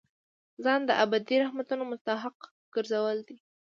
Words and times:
ځان 0.63 0.81
د 0.89 0.91
ابدي 1.03 1.35
رحمتونو 1.43 1.83
مستحق 1.91 2.37
ګرځول 2.73 3.17
دي. 3.27 3.37